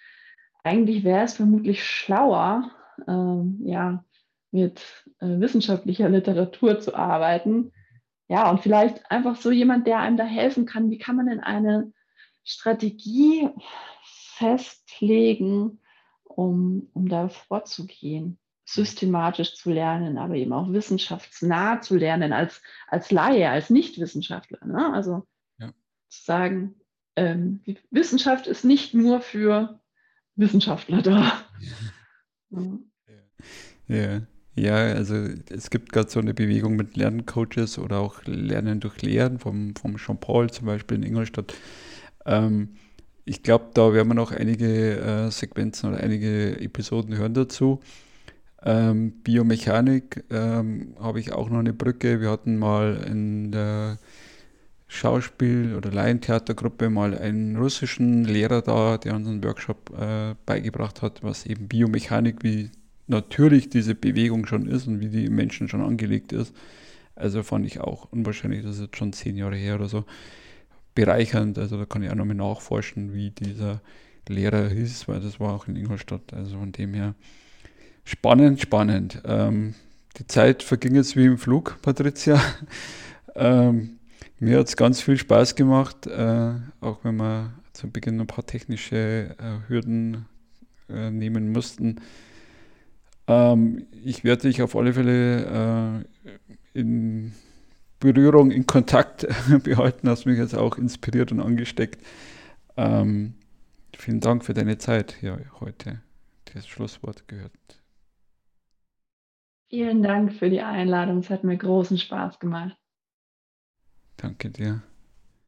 [0.64, 2.70] eigentlich wäre es vermutlich schlauer,
[3.07, 4.05] ähm, ja,
[4.51, 4.81] mit
[5.20, 7.72] äh, wissenschaftlicher Literatur zu arbeiten.
[8.29, 11.40] Ja, und vielleicht einfach so jemand, der einem da helfen kann, wie kann man denn
[11.40, 11.92] eine
[12.42, 13.49] Strategie
[14.03, 15.81] festlegen,
[16.25, 23.12] um, um da vorzugehen, systematisch zu lernen, aber eben auch wissenschaftsnah zu lernen als, als
[23.12, 24.66] Laie, als Nichtwissenschaftler.
[24.66, 24.92] Ne?
[24.92, 25.24] Also
[25.59, 25.72] ja.
[26.09, 26.74] zu sagen,
[27.14, 29.81] ähm, Wissenschaft ist nicht nur für
[30.35, 31.33] Wissenschaftler da.
[32.48, 32.79] Ja.
[33.88, 34.22] ja.
[34.59, 35.16] Ja, also
[35.50, 39.98] es gibt gerade so eine Bewegung mit Lerncoaches oder auch Lernen durch Lehren vom, vom
[39.98, 41.52] Jean-Paul zum Beispiel in Ingolstadt.
[42.24, 42.76] Ähm,
[43.26, 47.81] ich glaube, da werden wir noch einige äh, Sequenzen oder einige Episoden hören dazu.
[48.62, 52.21] Ähm, Biomechanik ähm, habe ich auch noch eine Brücke.
[52.21, 53.99] Wir hatten mal in der
[54.88, 61.23] Schauspiel- oder Laientheatergruppe mal einen russischen Lehrer da, der uns einen Workshop äh, beigebracht hat,
[61.23, 62.71] was eben Biomechanik, wie
[63.09, 66.54] natürlich diese Bewegung schon ist und wie die Menschen schon angelegt ist.
[67.15, 70.04] Also fand ich auch unwahrscheinlich, das ist jetzt schon zehn Jahre her oder so,
[70.94, 71.59] bereichernd.
[71.59, 73.81] Also da kann ich auch nochmal nachforschen, wie dieser
[74.29, 76.33] Lehrer hieß, weil das war auch in Ingolstadt.
[76.33, 77.15] Also von dem her
[78.07, 79.21] spannend, spannend.
[79.27, 79.75] Ähm,
[80.17, 82.40] die Zeit verging jetzt wie im Flug, Patricia.
[83.35, 83.98] ähm,
[84.38, 88.46] mir hat es ganz viel Spaß gemacht, äh, auch wenn wir zu Beginn ein paar
[88.46, 90.27] technische äh, Hürden
[90.88, 92.00] äh, nehmen mussten.
[93.27, 97.35] Ähm, ich werde dich auf alle Fälle äh, in
[97.98, 99.27] Berührung, in Kontakt
[99.63, 102.02] behalten, hast mich jetzt auch inspiriert und angesteckt.
[102.77, 103.35] Ähm,
[103.96, 106.00] vielen Dank für deine Zeit hier heute.
[106.54, 107.75] Das Schlusswort gehört.
[109.69, 111.19] Vielen Dank für die Einladung.
[111.19, 112.77] Es hat mir großen Spaß gemacht.
[114.17, 114.83] Danke dir.